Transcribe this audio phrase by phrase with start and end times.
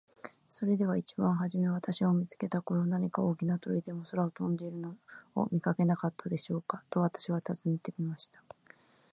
[0.49, 4.95] 「それでは一番はじめ私を見つけた頃、何か大きな鳥でも空を飛んでいるの
[5.35, 8.41] を見かけなかったでしょうか。」と私は尋ねてみました。